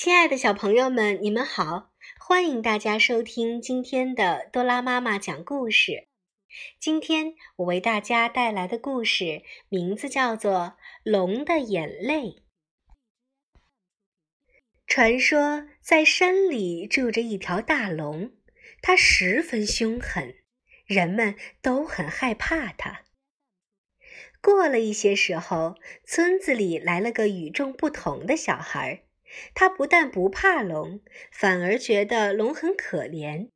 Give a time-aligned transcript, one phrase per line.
[0.00, 1.90] 亲爱的小朋友们，你们好！
[2.20, 6.06] 欢迎大家收听今天的多拉妈妈讲故事。
[6.78, 10.52] 今天我为大家带来的故事名字叫做
[11.02, 12.22] 《龙的眼泪》。
[14.86, 18.30] 传说在山里住着一条大龙，
[18.80, 20.36] 它十分凶狠，
[20.86, 23.02] 人们都很害怕它。
[24.40, 29.02] 过了一些时候，村子里来了个与众不同的小孩。
[29.54, 31.00] 他不但不怕龙，
[31.30, 33.50] 反而觉得龙很可怜。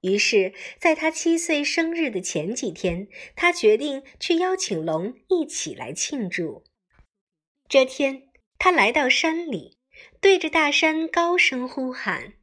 [0.00, 6.64] 于是，在他七岁生日的前几天，他决定去邀请龙一起来庆祝。
[7.68, 9.78] 这天，他来到山里，
[10.20, 12.34] 对着大山高声呼喊：“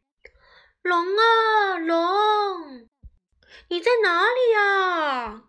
[0.82, 2.88] 龙啊，龙，
[3.70, 5.44] 你在哪里呀？”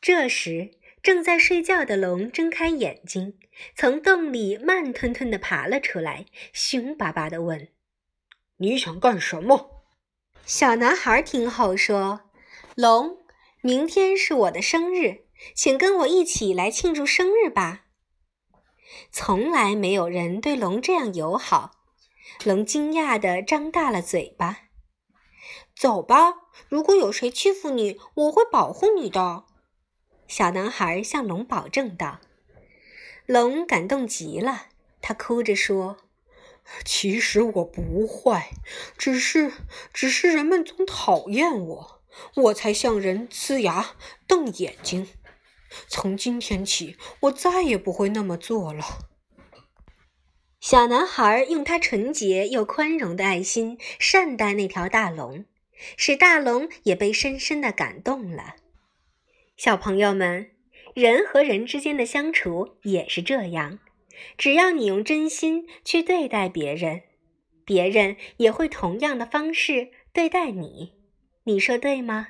[0.00, 0.70] 这时，
[1.02, 3.38] 正在睡觉的龙睁开眼睛，
[3.74, 7.68] 从洞里慢吞吞地爬了出来，凶巴巴地问
[8.58, 9.84] ：“你想干什么？”
[10.44, 12.20] 小男孩听后说
[12.76, 13.18] ：“龙，
[13.62, 15.22] 明天是我的生日，
[15.54, 17.86] 请跟我一起来庆祝生日吧。”
[19.10, 21.70] 从来没有人对龙这样友好，
[22.44, 24.68] 龙惊讶地张大了嘴巴。
[25.74, 26.34] “走吧，
[26.68, 29.44] 如果有谁欺负你，我会保护你的。”
[30.30, 32.20] 小男孩向龙保证道
[33.26, 34.66] ：“龙感动极了，
[35.02, 35.96] 他哭着说
[36.86, 38.52] ：‘其实我不坏，
[38.96, 39.50] 只是，
[39.92, 42.02] 只是人们总讨厌我，
[42.36, 43.96] 我才向人呲牙
[44.28, 45.08] 瞪眼睛。
[45.88, 48.84] 从今天起，我再也不会那么做了。’”
[50.60, 55.44] 小男孩用他纯洁又宽容的爱心善待那条大龙，
[55.96, 58.54] 使大龙也被深深的感动了。
[59.60, 60.52] 小朋友们，
[60.94, 63.78] 人和人之间的相处也是这样，
[64.38, 67.02] 只要你用真心去对待别人，
[67.66, 70.94] 别人也会同样的方式对待你。
[71.44, 72.28] 你说对吗？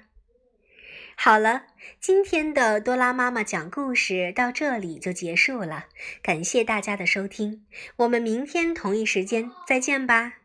[1.17, 1.67] 好了，
[2.01, 5.85] 今天的多拉妈妈讲故事到这里就结束了，
[6.25, 7.65] 感谢大家的收听，
[7.99, 10.40] 我们明天同一时间再见吧。